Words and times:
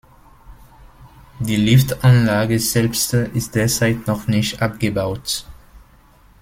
Die 1.39 1.57
Liftanlage 1.57 2.59
selbst 2.59 3.13
ist 3.13 3.53
derzeit 3.53 4.07
noch 4.07 4.25
nicht 4.25 4.59
abgebaut. 4.59 5.45